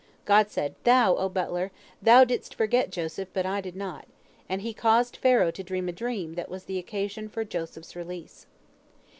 God 0.25 0.49
said, 0.49 0.73
"Thou, 0.83 1.15
O 1.15 1.29
butler, 1.29 1.69
thou 2.01 2.23
didst 2.23 2.55
forget 2.55 2.89
Joseph, 2.89 3.27
but 3.33 3.45
I 3.45 3.61
did 3.61 3.75
not," 3.75 4.07
and 4.49 4.63
He 4.63 4.73
caused 4.73 5.15
Pharaoh 5.15 5.51
to 5.51 5.61
dream 5.61 5.87
a 5.87 5.91
dream 5.91 6.33
that 6.33 6.49
was 6.49 6.63
the 6.63 6.79
occasion 6.79 7.29
for 7.29 7.45
Joseph's 7.45 7.95
release. 7.95 8.47